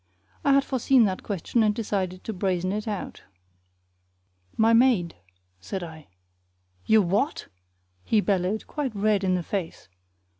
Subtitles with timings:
[0.43, 3.21] I had foreseen that question and decided to brazen it out.
[4.57, 5.13] "My maid,"
[5.59, 6.07] said I.
[6.87, 7.49] "Your what?"
[8.03, 9.89] he bellowed, quite red in the face.